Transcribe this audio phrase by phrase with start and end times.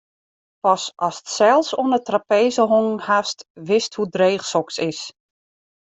[0.63, 4.99] Pas ast sels oan 'e trapeze hongen hast, witst hoe dreech soks is.